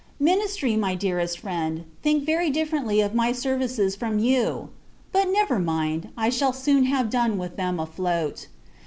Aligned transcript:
Ministry, 0.19 0.75
my 0.75 0.95
dearest 0.95 1.37
friend, 1.37 1.83
think 2.01 2.25
very 2.25 2.49
differently 2.49 3.01
of 3.01 3.13
my 3.13 3.31
services 3.31 3.95
from 3.95 4.17
you! 4.17 4.69
But, 5.11 5.25
never 5.29 5.59
mind; 5.59 6.09
I 6.17 6.31
shall 6.31 6.53
soon 6.53 6.85
have 6.85 7.11
done 7.11 7.37
with 7.37 7.55
them 7.55 7.79
afloat. 7.79 8.47